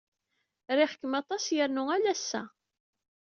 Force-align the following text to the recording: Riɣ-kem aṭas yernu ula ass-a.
Riɣ-kem 0.77 1.13
aṭas 1.21 1.45
yernu 1.55 1.83
ula 1.95 2.11
ass-a. 2.15 2.41